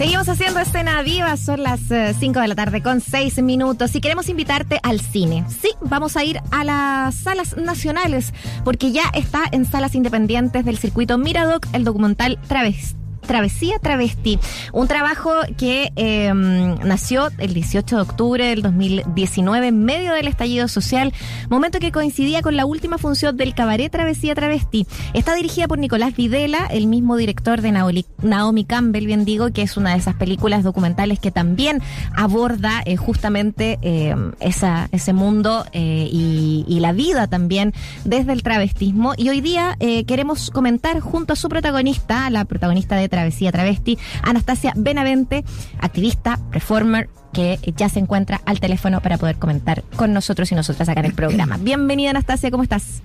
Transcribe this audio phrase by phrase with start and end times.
[0.00, 4.00] Seguimos haciendo escena viva, son las 5 eh, de la tarde con 6 minutos y
[4.00, 5.44] queremos invitarte al cine.
[5.60, 8.32] Sí, vamos a ir a las salas nacionales
[8.64, 12.99] porque ya está en salas independientes del circuito Miradoc el documental Travesti
[13.30, 14.40] Travesía Travesti,
[14.72, 20.66] un trabajo que em, nació el 18 de octubre del 2019 en medio del estallido
[20.66, 21.14] social,
[21.48, 24.84] momento que coincidía con la última función del cabaret Travesía Travesti.
[25.14, 29.76] Está dirigida por Nicolás Videla, el mismo director de Naomi Campbell, bien digo, que es
[29.76, 31.80] una de esas películas documentales que también
[32.16, 39.12] aborda eh, justamente em, ese mundo eh, y, la vida también desde el travestismo.
[39.16, 43.52] Y hoy día eh, queremos comentar junto a su protagonista, la protagonista de Travesti, Travesía
[43.52, 45.44] Travesti, Anastasia Benavente,
[45.78, 50.88] activista, reformer, que ya se encuentra al teléfono para poder comentar con nosotros y nosotras
[50.88, 51.58] acá en el programa.
[51.60, 53.02] Bienvenida Anastasia, ¿cómo estás?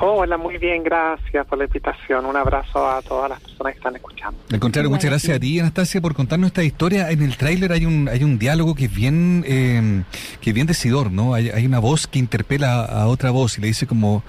[0.00, 2.24] Hola, muy bien, gracias por la invitación.
[2.24, 4.38] Un abrazo a todas las personas que están escuchando.
[4.50, 7.10] Al contrario, muchas gracias a ti, Anastasia, por contarnos esta historia.
[7.10, 10.02] En el tráiler hay un hay un diálogo que es bien eh,
[10.40, 11.34] que es bien decidor, ¿no?
[11.34, 14.24] Hay, hay una voz que interpela a otra voz y le dice como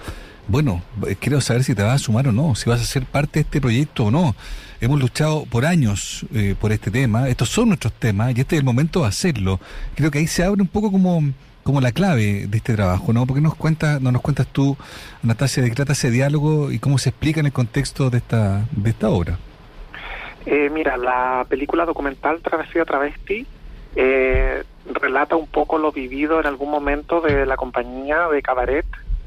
[0.48, 0.82] bueno,
[1.20, 3.40] quiero saber si te vas a sumar o no, si vas a ser parte de
[3.40, 4.34] este proyecto o no.
[4.80, 8.60] Hemos luchado por años eh, por este tema, estos son nuestros temas y este es
[8.60, 9.58] el momento de hacerlo.
[9.94, 11.20] Creo que ahí se abre un poco como,
[11.64, 13.26] como la clave de este trabajo, ¿no?
[13.26, 14.76] Porque nos cuenta, no nos cuentas tú,
[15.24, 18.66] Anastasia, de qué trata ese diálogo y cómo se explica en el contexto de esta,
[18.70, 19.38] de esta obra.
[20.44, 23.46] Eh, mira, la película documental Travesía Travesti
[23.96, 28.86] eh, relata un poco lo vivido en algún momento de la compañía de cabaret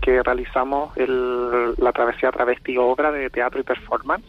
[0.10, 4.26] que realizamos el, la travesía travesti obra de teatro y performance.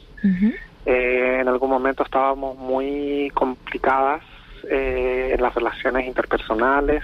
[0.84, 4.22] eh, en algún momento estábamos muy complicadas
[4.70, 7.02] eh, en las relaciones interpersonales,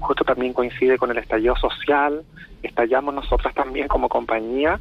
[0.00, 2.22] justo también coincide con el estallido social,
[2.62, 4.80] estallamos nosotras también como compañía,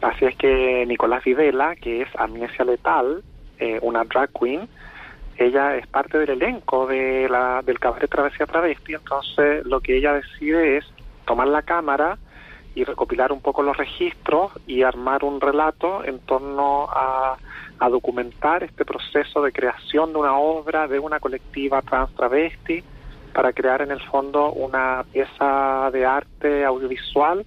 [0.00, 3.22] así es que Nicolás Videla, que es Amnesia Letal,
[3.58, 4.68] eh, una drag queen,
[5.36, 10.14] ella es parte del elenco de la, del cabaret Travesía Travesti, entonces lo que ella
[10.14, 10.84] decide es
[11.26, 12.18] tomar la cámara,
[12.74, 17.36] y recopilar un poco los registros y armar un relato en torno a,
[17.90, 22.84] documentar este proceso de creación de una obra de una colectiva trans travesti
[23.32, 27.46] para crear en el fondo una pieza de arte audiovisual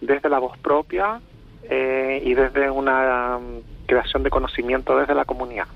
[0.00, 1.20] desde la voz propia
[1.64, 5.66] eh, y desde una um, creación de conocimiento desde la comunidad.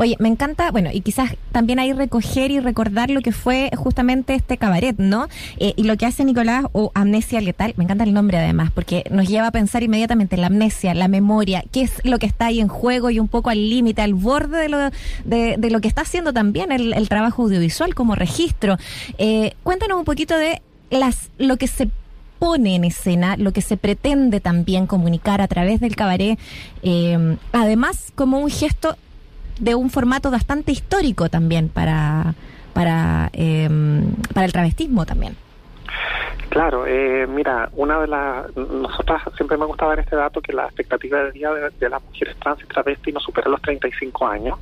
[0.00, 4.32] Oye, me encanta, bueno, y quizás también ahí recoger y recordar lo que fue justamente
[4.32, 5.28] este cabaret, ¿no?
[5.58, 9.04] Eh, y lo que hace Nicolás o Amnesia Letal, me encanta el nombre además, porque
[9.10, 12.60] nos lleva a pensar inmediatamente la amnesia, la memoria, qué es lo que está ahí
[12.60, 14.78] en juego y un poco al límite, al borde de lo,
[15.26, 18.78] de, lo que está haciendo también el, el trabajo audiovisual como registro.
[19.18, 21.90] Eh, cuéntanos un poquito de las lo que se
[22.38, 26.38] pone en escena, lo que se pretende también comunicar a través del cabaret,
[26.82, 28.96] eh, además como un gesto
[29.60, 32.34] de un formato bastante histórico también para,
[32.72, 33.68] para, eh,
[34.34, 35.36] para el travestismo también.
[36.50, 38.56] Claro, eh, mira, una de las.
[38.56, 42.02] Nosotras siempre me gusta ver este dato que la expectativa de vida de, de las
[42.02, 44.58] mujeres trans y travestis no supera los 35 años.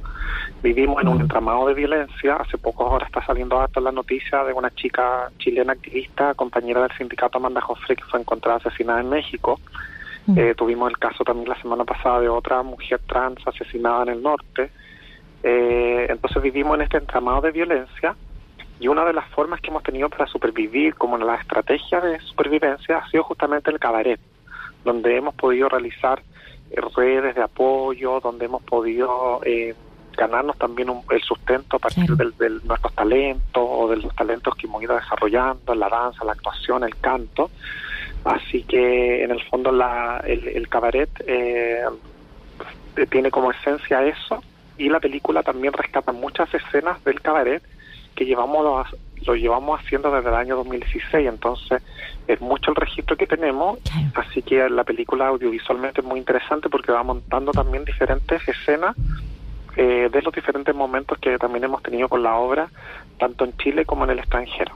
[0.63, 2.37] Vivimos en un entramado de violencia.
[2.37, 6.93] Hace pocos horas está saliendo hasta la noticia de una chica chilena activista, compañera del
[6.99, 9.59] sindicato Amanda Joffre, que fue encontrada asesinada en México.
[10.37, 14.23] Eh, tuvimos el caso también la semana pasada de otra mujer trans asesinada en el
[14.23, 14.71] norte.
[15.43, 18.17] Eh, entonces vivimos en este entramado de violencia
[18.81, 22.21] y una de las formas que hemos tenido para supervivir, como en la estrategia de
[22.21, 24.21] supervivencia, ha sido justamente el cabaret,
[24.85, 26.23] donde hemos podido realizar
[26.71, 29.75] eh, redes de apoyo, donde hemos podido eh,
[30.17, 34.67] ganarnos también un, el sustento a partir de nuestros talentos o de los talentos que
[34.67, 37.51] hemos ido desarrollando, la danza, la actuación, el canto.
[38.25, 41.85] Así que en el fondo la, el, el cabaret eh,
[43.11, 44.43] tiene como esencia eso
[44.79, 47.63] y la película también rescata muchas escenas del cabaret
[48.15, 48.89] que llevamos
[49.27, 51.83] lo llevamos haciendo desde el año 2016, entonces
[52.27, 53.79] es mucho el registro que tenemos,
[54.15, 58.97] así que la película audiovisualmente es muy interesante porque va montando también diferentes escenas
[59.77, 62.69] eh, de los diferentes momentos que también hemos tenido con la obra,
[63.19, 64.73] tanto en Chile como en el extranjero.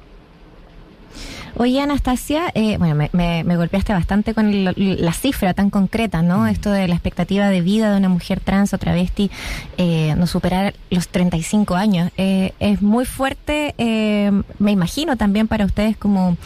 [1.57, 6.23] Oye, Anastasia, eh, bueno, me, me, me, golpeaste bastante con el, la cifra tan concreta,
[6.23, 6.47] ¿no?
[6.47, 9.31] Esto de la expectativa de vida de una mujer trans o travesti
[9.77, 12.11] eh, no superar los 35 años.
[12.17, 16.39] Eh, es muy fuerte, eh, me imagino también para ustedes como,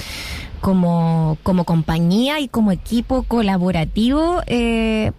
[0.61, 4.43] como, como compañía y como equipo colaborativo.
[4.49, 5.12] Eh,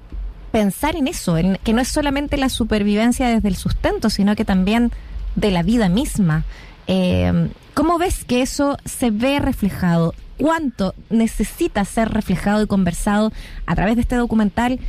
[0.51, 4.43] pensar en eso, en que no es solamente la supervivencia desde el sustento, sino que
[4.43, 4.91] también
[5.35, 6.43] de la vida misma.
[6.87, 10.15] Eh, ¿Cómo ves que eso se ve reflejado?
[10.39, 13.31] ¿Cuánto necesita ser reflejado y conversado
[13.67, 14.79] a través de este documental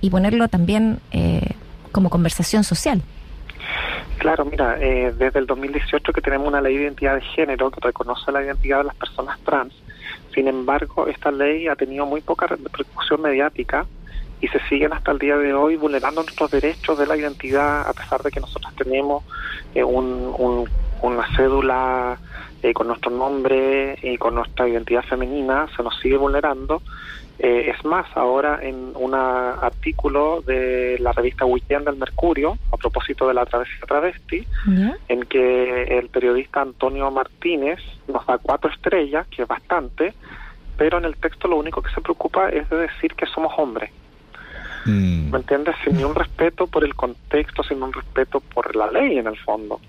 [0.00, 1.52] y ponerlo también eh,
[1.92, 3.02] como conversación social?
[4.18, 7.78] Claro, mira, eh, desde el 2018 que tenemos una ley de identidad de género que
[7.80, 9.72] reconoce la identidad de las personas trans.
[10.34, 13.86] Sin embargo, esta ley ha tenido muy poca repercusión mediática
[14.40, 17.92] y se siguen hasta el día de hoy vulnerando nuestros derechos de la identidad a
[17.92, 19.22] pesar de que nosotros tenemos
[19.74, 20.68] eh, un,
[21.12, 22.18] una cédula
[22.62, 26.80] eh, con nuestro nombre y con nuestra identidad femenina, se nos sigue vulnerando
[27.38, 33.26] eh, es más, ahora en un artículo de la revista Weekend del Mercurio, a propósito
[33.26, 34.46] de la travesía travesti,
[35.08, 40.14] en que el periodista Antonio Martínez nos da cuatro estrellas, que es bastante,
[40.76, 43.90] pero en el texto lo único que se preocupa es de decir que somos hombres.
[44.86, 45.30] Mm.
[45.30, 45.74] ¿Me entiendes?
[45.82, 49.80] Sin un respeto por el contexto, sin un respeto por la ley en el fondo.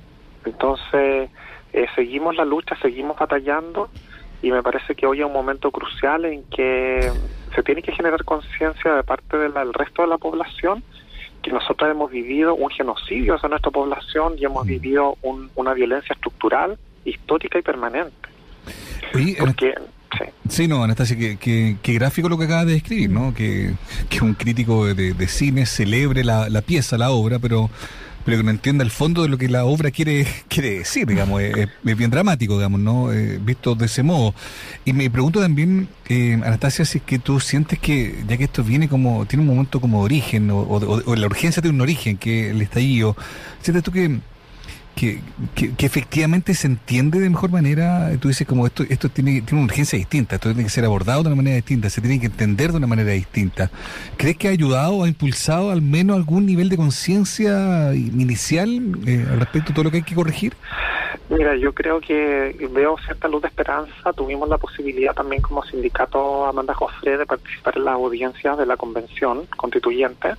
[0.45, 1.30] Entonces,
[1.74, 3.89] eh, seguimos la lucha, seguimos batallando
[4.42, 7.12] y me parece que hoy es un momento crucial en que
[7.53, 10.83] se tiene que generar conciencia de parte del resto de la población
[11.45, 14.68] que nosotros hemos vivido un genocidio hacia nuestra población y hemos mm.
[14.68, 15.18] vivido
[15.56, 18.30] una violencia estructural, histórica y permanente.
[19.39, 19.75] Porque,
[20.50, 20.68] sí.
[20.68, 23.33] no, Anastasia, que, gráfico lo que acaba de describir, ¿no?
[23.36, 23.74] Que,
[24.09, 27.69] que un crítico de, cine celebre la, la pieza, la obra, pero
[28.25, 31.42] pero que no entienda el fondo de lo que la obra quiere, quiere decir, digamos,
[31.42, 33.13] es, bien dramático, digamos, ¿no?
[33.13, 34.33] Eh, visto de ese modo.
[34.83, 38.63] Y me pregunto también, eh, Anastasia, si es que tú sientes que, ya que esto
[38.63, 42.50] viene como, tiene un momento como origen, o, o la urgencia tiene un origen, que
[42.50, 43.16] el estallido,
[43.62, 44.19] ¿sientes tú que
[44.95, 45.19] que,
[45.53, 48.09] que, efectivamente se entiende de mejor manera.
[48.19, 51.24] Tú dices como esto esto tiene, tiene una urgencia distinta, esto tiene que ser abordado
[51.24, 53.69] de una manera distinta, se tiene que entender de una manera distinta.
[54.18, 58.69] ¿Crees que ha ayudado, ha impulsado al menos algún nivel de conciencia inicial
[59.06, 60.53] eh, al respecto de todo lo que hay que corregir?
[61.30, 64.13] Mira, yo creo que veo cierta luz de esperanza.
[64.13, 68.77] Tuvimos la posibilidad también como sindicato Amanda José de participar en las audiencias de la
[68.77, 70.36] convención constituyente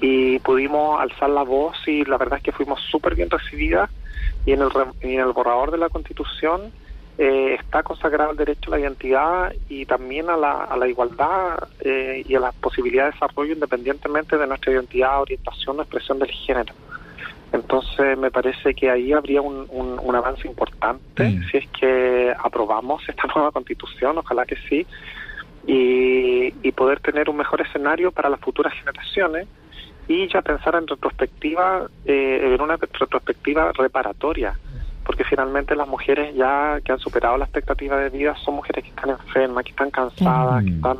[0.00, 3.90] y pudimos alzar la voz y la verdad es que fuimos súper bien recibidas
[4.46, 4.70] y en el,
[5.02, 6.72] en el borrador de la constitución
[7.18, 11.68] eh, está consagrado el derecho a la identidad y también a la, a la igualdad
[11.80, 16.30] eh, y a la posibilidad de desarrollo independientemente de nuestra identidad, orientación o expresión del
[16.30, 16.72] género.
[17.52, 21.42] Entonces me parece que ahí habría un, un, avance importante mm.
[21.50, 24.86] si es que aprobamos esta nueva constitución, ojalá que sí,
[25.66, 29.46] y, y poder tener un mejor escenario para las futuras generaciones
[30.08, 34.58] y ya pensar en retrospectiva, eh, en una retrospectiva reparatoria,
[35.04, 38.90] porque finalmente las mujeres ya que han superado la expectativa de vida son mujeres que
[38.90, 40.98] están enfermas, que están cansadas, que están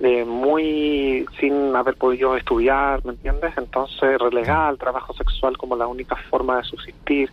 [0.00, 3.52] eh, muy sin haber podido estudiar, ¿me entiendes?
[3.56, 7.32] Entonces relegar al trabajo sexual como la única forma de subsistir.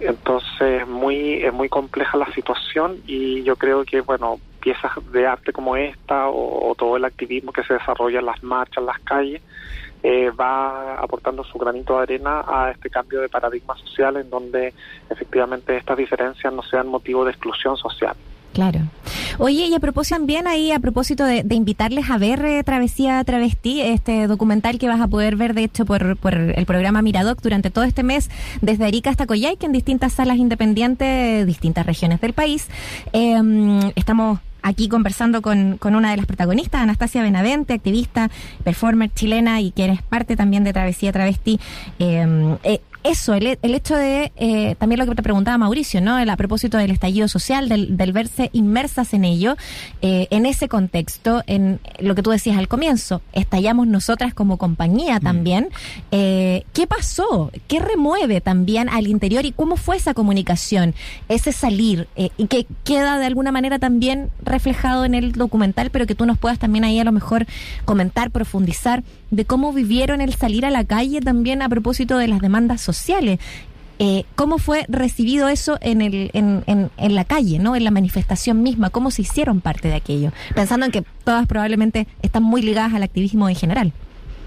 [0.00, 5.52] Entonces muy es muy compleja la situación y yo creo que bueno piezas de arte
[5.52, 9.42] como esta o, todo el activismo que se desarrolla en las marchas, en las calles,
[10.02, 14.72] eh, va aportando su granito de arena a este cambio de paradigma social en donde
[15.10, 18.14] efectivamente estas diferencias no sean motivo de exclusión social.
[18.52, 18.80] Claro.
[19.38, 23.80] Oye, y a propósito también ahí, a propósito de, invitarles a ver eh, Travesía Travestí,
[23.80, 27.70] este documental que vas a poder ver, de hecho, por, por el programa Miradoc durante
[27.70, 32.68] todo este mes, desde Arica hasta Coyhaique, en distintas salas independientes, distintas regiones del país.
[33.12, 38.30] Em, estamos aquí conversando con, con, una de las protagonistas, Anastasia Benavente, activista,
[38.64, 41.60] performer chilena y que eres parte también de Travesía Travesti.
[41.98, 46.16] Eh, eh, eso, el, el, hecho de eh, también lo que te preguntaba Mauricio, ¿no?
[46.16, 49.56] a propósito del estallido social, del, del verse inmersas en ello,
[50.02, 55.18] eh, en ese contexto, en lo que tú decías al comienzo, estallamos nosotras como compañía
[55.18, 55.22] mm.
[55.22, 55.68] también.
[56.10, 57.50] Eh, ¿Qué pasó?
[57.68, 60.94] ¿Qué remueve también al interior y cómo fue esa comunicación,
[61.28, 66.14] ese salir y que queda de alguna manera también reflejado en el documental, pero que
[66.14, 67.46] tú nos puedas también ahí a lo mejor
[67.84, 72.40] comentar, profundizar de cómo vivieron el salir a la calle también a propósito de las
[72.40, 73.38] demandas sociales.
[74.00, 76.62] Eh, ¿Cómo fue recibido eso en, el, en,
[76.96, 77.74] en, la calle, ¿no?
[77.74, 78.90] en la manifestación misma?
[78.90, 80.30] ¿Cómo se hicieron parte de aquello?
[80.54, 83.92] Pensando en que todas probablemente están muy ligadas al activismo en general.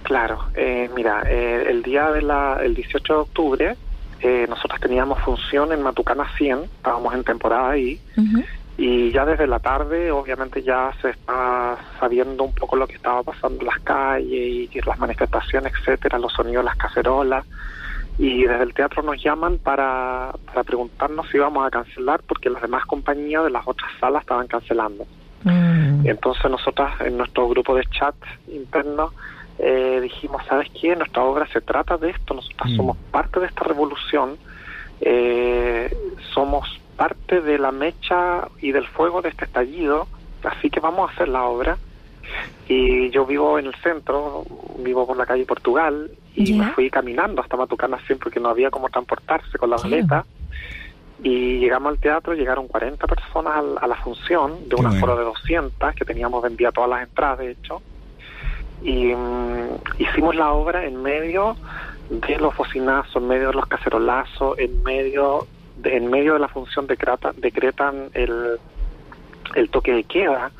[0.03, 2.31] Claro, eh, mira, eh, el día del
[2.63, 3.77] el 18 de octubre
[4.47, 7.99] nosotros teníamos función en Matucana 100, estábamos en temporada ahí,
[8.77, 13.23] y ya desde la tarde obviamente ya se está sabiendo un poco lo que estaba
[13.23, 17.45] pasando en las calles y, las manifestaciones, etcétera, los sonidos de las cacerolas
[18.21, 22.61] y desde el teatro nos llaman para, para preguntarnos si íbamos a cancelar porque las
[22.61, 25.07] demás compañías de las otras salas estaban cancelando.
[25.43, 26.05] Mm.
[26.05, 28.13] Entonces nosotras en nuestro grupo de chat
[28.47, 29.11] interno
[29.57, 30.95] eh, dijimos, ¿sabes qué?
[30.95, 32.75] Nuestra obra se trata de esto, nosotras mm.
[32.75, 34.37] somos parte de esta revolución,
[34.99, 35.91] eh,
[36.31, 40.07] somos parte de la mecha y del fuego de este estallido,
[40.43, 41.79] así que vamos a hacer la obra.
[42.67, 44.45] Y yo vivo en el centro,
[44.77, 48.69] vivo por la calle Portugal, y me fui caminando hasta Matucana siempre porque no había
[48.69, 50.25] cómo transportarse con la maleta.
[51.23, 55.17] Y llegamos al teatro, llegaron 40 personas a, la función, de una bueno.
[55.17, 57.81] de 200, que teníamos vendía todas las entradas, de hecho.
[58.81, 61.55] Y mm, hicimos la obra en medio
[62.09, 65.47] de los bocinazos, en medio de los cacerolazos, en medio
[65.77, 68.57] de, en medio de la función decreta, decretan el,
[69.55, 70.51] el toque de queda.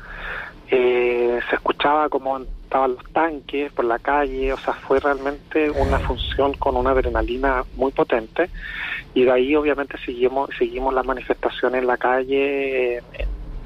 [0.70, 2.40] Eh, se escuchaba como
[2.72, 7.64] estaban los tanques por la calle, o sea, fue realmente una función con una adrenalina
[7.76, 8.48] muy potente
[9.12, 13.02] y de ahí obviamente seguimos seguimos las manifestaciones en la calle,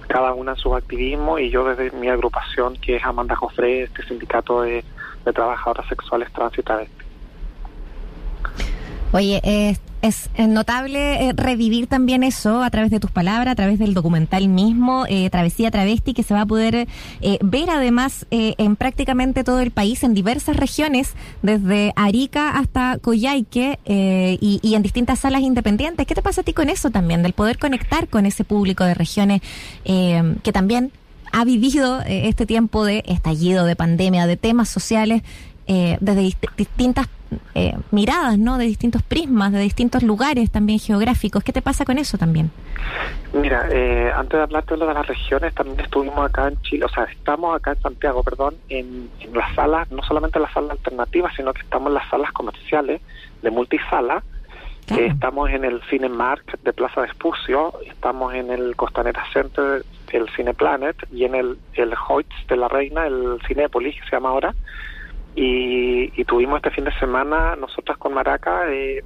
[0.09, 4.03] cada una en su activismo y yo desde mi agrupación que es Amanda Jofre, este
[4.03, 4.83] sindicato de,
[5.25, 7.07] de trabajadoras sexuales trans y travestis.
[9.13, 13.79] Oye, eh, es notable eh, revivir también eso a través de tus palabras, a través
[13.79, 16.87] del documental mismo, eh, Travesía Travesti, que se va a poder
[17.21, 23.79] eh, ver además en prácticamente todo el país, en diversas regiones, desde Arica hasta Coyhaique
[23.87, 26.07] y, y, en distintas salas independientes.
[26.07, 28.95] ¿Qué te pasa a ti con eso también, del poder conectar con ese público de
[28.95, 29.41] regiones
[29.85, 30.93] que también
[31.33, 35.23] ha vivido este tiempo de estallido, de pandemia, de temas sociales
[35.67, 37.09] desde distintas
[37.55, 38.59] eh, miradas, ¿no?
[38.59, 41.43] De distintos prismas, de distintos lugares también geográficos.
[41.43, 42.51] ¿Qué te pasa con eso también?
[43.33, 46.85] Mira, eh, antes de hablarte de lo de las regiones, también estuvimos acá en Chile,
[46.85, 50.73] o sea, estamos acá en Santiago, perdón, en, las salas, no solamente en las salas
[50.73, 53.01] alternativas, sino que estamos en las salas comerciales
[53.43, 54.23] de multisala.
[54.89, 59.85] Eh, estamos en el Cine Mark de Plaza de Espucio, estamos en el Costanera Center,
[60.13, 64.13] el Cine Planet, y en el, el Hoyts de la Reina, el Cinepolis, que se
[64.15, 64.55] llama ahora,
[65.37, 69.05] y, tuvimos este fin de semana nosotras con Maraca eh,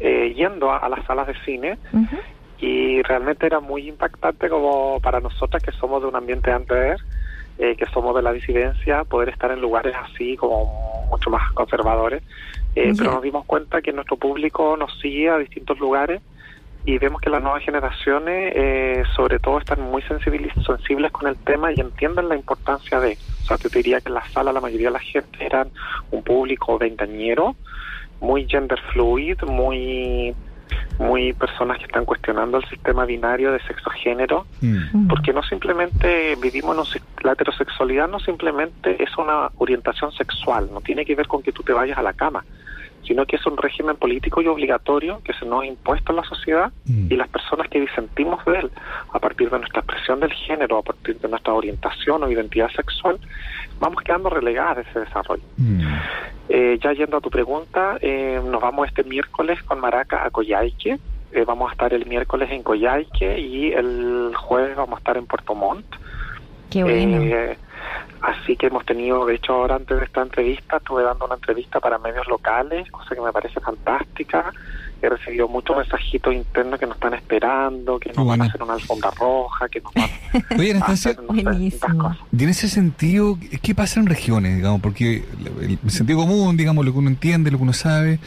[0.00, 1.78] eh, yendo a, las salas de cine.
[2.58, 6.96] Y realmente era muy impactante como para nosotras que somos de un ambiente under,
[7.58, 12.22] eh, que somos de la disidencia, poder estar en lugares así como mucho más conservadores.
[12.74, 16.20] Pero nos dimos cuenta que nuestro público nos sigue a distintos lugares
[16.84, 20.52] y vemos que las nuevas generaciones eh, sobre todo están muy sensibles
[21.12, 24.28] con el tema y entienden la importancia de, o sea, te diría que en la
[24.30, 25.70] sala la mayoría de la gente eran
[26.10, 27.54] un público veintañero,
[28.20, 30.34] muy gender fluid, muy
[30.98, 35.06] muy personas que están cuestionando el sistema binario de sexo género, mm.
[35.06, 41.14] porque no simplemente vivimos, la heterosexualidad no simplemente es una orientación sexual, no tiene que
[41.14, 42.44] ver con que tú te vayas a la cama,
[43.06, 46.24] sino que es un régimen político y obligatorio que se nos ha impuesto en la
[46.24, 47.06] sociedad mm.
[47.10, 48.70] y las personas que disentimos de él
[49.12, 53.18] a partir de nuestra expresión del género, a partir de nuestra orientación o identidad sexual,
[53.78, 55.42] vamos quedando relegadas de ese desarrollo.
[55.56, 55.80] Mm.
[56.48, 60.98] Eh, ya yendo a tu pregunta, eh, nos vamos este miércoles con Maraca a Coyhaique.
[61.32, 65.26] Eh, vamos a estar el miércoles en Coyhaique y el jueves vamos a estar en
[65.26, 65.84] Puerto Montt.
[66.70, 67.56] Qué bueno.
[68.22, 71.80] Así que hemos tenido, de hecho, ahora antes de esta entrevista, estuve dando una entrevista
[71.80, 74.52] para medios locales, cosa que me parece fantástica.
[75.02, 78.74] He recibido muchos mensajitos internos que nos están esperando, que nos van a hacer una
[78.74, 80.10] alfombra roja, que nos van
[80.58, 81.18] Oye, a hacer
[82.32, 84.80] Y en ese sentido, ¿qué pasa en regiones, digamos?
[84.80, 85.24] Porque
[85.60, 88.18] el sentido común, digamos, lo que uno entiende, lo que uno sabe,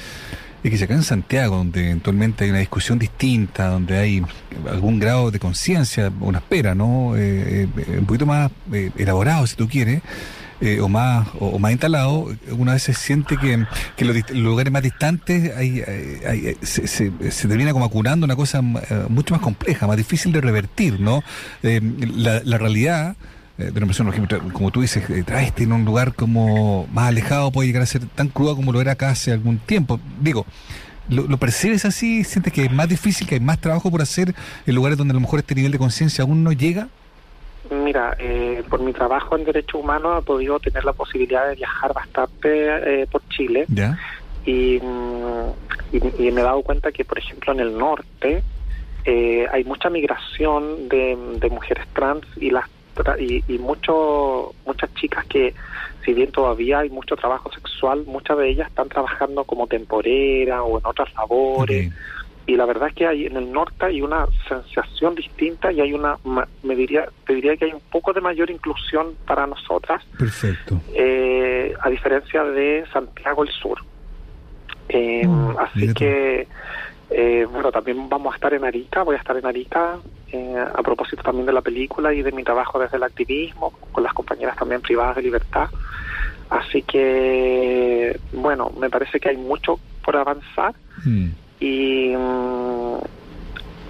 [0.64, 4.24] es que si acá en Santiago, donde eventualmente hay una discusión distinta, donde hay
[4.70, 7.16] algún grado de conciencia, una espera, ¿no?
[7.16, 10.02] Eh, eh, un poquito más eh, elaborado, si tú quieres,
[10.82, 15.56] o más o, más instalado, una vez se siente que, que los, lugares más distantes
[15.56, 15.82] hay,
[16.62, 21.24] se, se, termina como acurando una cosa mucho más compleja, más difícil de revertir, ¿no?
[21.62, 23.16] la realidad
[23.60, 24.14] de una persona,
[24.54, 28.06] como tú dices, eh, traeste en un lugar como más alejado, puede llegar a ser
[28.08, 30.00] tan cruda como lo era acá hace algún tiempo.
[30.22, 30.46] Digo,
[31.10, 32.24] ¿lo, percibes así?
[32.24, 34.34] ¿Sientes que es más difícil, que hay más trabajo por hacer
[34.66, 36.88] en lugares donde a lo mejor este nivel de conciencia aún no llega?
[37.70, 41.94] Mira, eh, por mi trabajo en derechos humanos he podido tener la posibilidad de viajar
[41.94, 43.66] bastante eh, por Chile.
[43.68, 44.00] ¿Ya?
[44.46, 45.50] Mm,
[45.92, 48.42] y, y, me he dado cuenta que, por ejemplo, en el norte
[49.52, 52.70] hay mucha migración de, de mujeres trans y las
[53.20, 55.54] y, y mucho, muchas chicas que,
[56.06, 60.80] si bien todavía hay mucho trabajo sexual, muchas de ellas están trabajando como temporera o
[60.80, 61.92] en otras labores.
[62.48, 65.94] Y la verdad es que hay en el norte hay una sensación distinta y hay
[65.94, 66.18] una,
[66.64, 70.04] me diría, te diría que hay un poco de mayor inclusión para nosotras.
[70.18, 70.82] Perfecto.
[70.96, 73.80] Eh, a diferencia de Santiago el Sur.
[74.88, 76.48] Eh, mm, así que
[77.10, 79.98] eh, bueno, también vamos a estar en Arica, voy a estar en Arica
[80.32, 84.04] eh, a propósito también de la película y de mi trabajo desde el activismo, con
[84.04, 85.70] las compañeras también privadas de libertad.
[86.50, 90.74] Así que, bueno, me parece que hay mucho por avanzar
[91.04, 91.30] mm.
[91.60, 92.98] y, mm,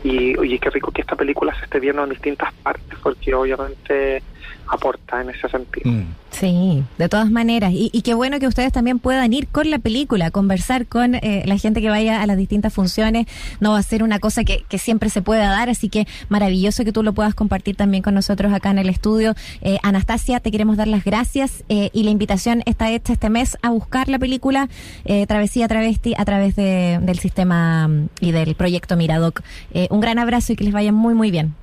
[0.03, 4.23] y, oye, qué rico que esta película se esté viendo en distintas partes, porque obviamente
[4.67, 5.91] aporta en ese sentido.
[5.91, 6.05] Mm.
[6.31, 7.71] Sí, de todas maneras.
[7.73, 11.43] Y, y, qué bueno que ustedes también puedan ir con la película, conversar con eh,
[11.45, 13.25] la gente que vaya a las distintas funciones.
[13.59, 16.85] No va a ser una cosa que, que, siempre se pueda dar, así que maravilloso
[16.85, 19.33] que tú lo puedas compartir también con nosotros acá en el estudio.
[19.61, 23.57] Eh, Anastasia, te queremos dar las gracias eh, y la invitación está hecha este mes
[23.61, 24.69] a buscar la película
[25.05, 29.41] eh, Travesía Travesti a través de, del sistema mm, y del proyecto Miradoc.
[29.73, 31.55] Eh, un gran abrazo y que les vaya muy, muy bien.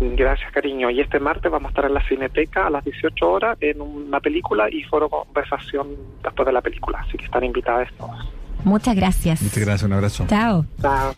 [0.00, 0.90] Gracias, cariño.
[0.90, 4.20] Y este martes vamos a estar en la Cineteca a las 18 horas en una
[4.20, 5.88] película y foro conversación
[6.22, 7.00] después de la película.
[7.06, 8.26] Así que están invitadas todas.
[8.64, 9.42] Muchas gracias.
[9.42, 10.26] Muchas gracias, un abrazo.
[10.28, 10.66] Chao.
[10.80, 11.12] Chao.